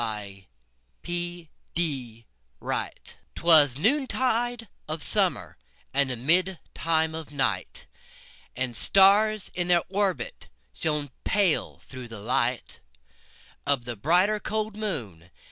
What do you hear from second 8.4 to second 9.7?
And stars, in